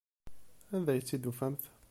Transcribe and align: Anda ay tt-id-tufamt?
Anda 0.75 0.91
ay 0.93 1.01
tt-id-tufamt? 1.01 1.63